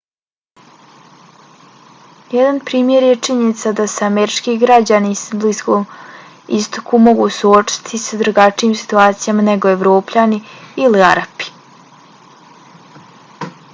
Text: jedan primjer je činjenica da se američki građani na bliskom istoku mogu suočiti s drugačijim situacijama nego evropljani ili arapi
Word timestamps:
jedan 2.35 2.55
primjer 2.69 3.03
je 3.07 3.17
činjenica 3.27 3.73
da 3.79 3.83
se 3.95 4.07
američki 4.07 4.55
građani 4.63 5.11
na 5.17 5.39
bliskom 5.43 5.85
istoku 6.59 7.01
mogu 7.09 7.27
suočiti 7.37 7.99
s 8.05 8.19
drugačijim 8.23 8.73
situacijama 8.81 9.45
nego 9.51 9.71
evropljani 9.75 10.41
ili 10.87 11.05
arapi 11.11 11.51